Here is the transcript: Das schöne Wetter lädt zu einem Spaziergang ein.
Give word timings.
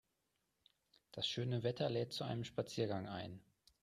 Das 1.11 1.27
schöne 1.27 1.61
Wetter 1.61 1.87
lädt 1.87 2.11
zu 2.11 2.23
einem 2.23 2.43
Spaziergang 2.43 3.07
ein. 3.07 3.39